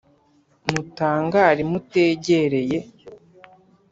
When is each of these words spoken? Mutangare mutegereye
Mutangare 0.71 1.61
mutegereye 1.71 2.79